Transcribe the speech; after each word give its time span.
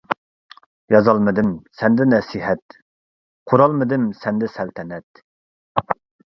يازالمىدىم 0.93 1.51
سەندە 1.81 2.07
نەسىھەت، 2.13 2.77
قۇرالمىدىم 3.53 4.09
سەندە 4.23 4.51
سەلتەنەت. 4.57 5.23